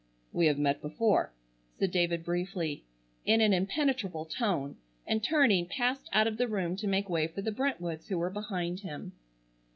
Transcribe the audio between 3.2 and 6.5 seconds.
in an impenetrable tone, and turning passed out of the